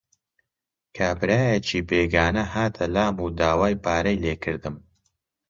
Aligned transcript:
کابرایەکی 0.95 1.85
بێگانە 1.89 2.43
هاتە 2.53 2.85
لام 2.95 3.15
و 3.25 3.27
داوای 3.39 3.79
پارەی 3.83 4.21
لێ 4.23 4.33
کردم. 4.43 4.75